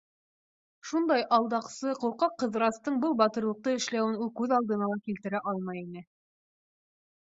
[0.91, 6.09] Шундай алдаҡсы, ҡурҡаҡ Ҡыҙырастың был батырлыҡты эшләүен ул күҙ алдына ла килтерә алмай ине.